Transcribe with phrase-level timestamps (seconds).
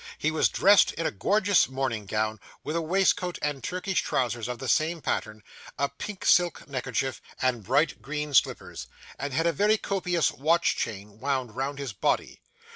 [0.17, 4.57] He was dressed in a gorgeous morning gown, with a waistcoat and Turkish trousers of
[4.57, 5.43] the same pattern,
[5.77, 8.87] a pink silk neckerchief, and bright green slippers,
[9.19, 12.41] and had a very copious watch chain wound round his body.